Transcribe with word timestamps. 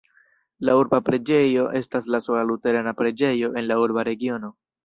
La 0.69 0.77
urba 0.83 0.99
preĝejo 1.09 1.67
estas 1.81 2.09
la 2.15 2.21
sola 2.29 2.41
luterana 2.53 2.97
preĝejo 3.03 3.55
en 3.63 3.69
la 3.73 3.81
urba 3.87 4.09
regiono. 4.13 4.55